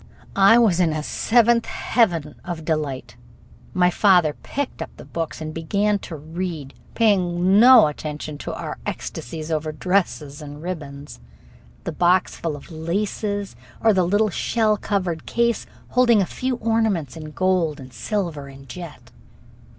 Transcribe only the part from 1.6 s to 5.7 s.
heaven of delight. My father picked up the books and